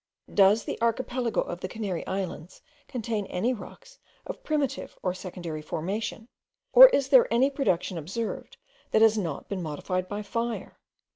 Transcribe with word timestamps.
Does 0.33 0.63
the 0.63 0.81
archipelago 0.81 1.41
of 1.41 1.59
the 1.59 1.67
Canary 1.67 2.03
Islands 2.07 2.63
contain 2.87 3.27
any 3.27 3.53
rocks 3.53 3.99
of 4.25 4.43
primitive 4.43 4.97
or 5.03 5.13
secondary 5.13 5.61
formation; 5.61 6.27
or 6.73 6.87
is 6.89 7.09
there 7.09 7.31
any 7.31 7.51
production 7.51 7.99
observed, 7.99 8.57
that 8.89 9.03
has 9.03 9.15
not 9.15 9.47
been 9.47 9.61
modified 9.61 10.07
by 10.07 10.23
fire? 10.23 10.79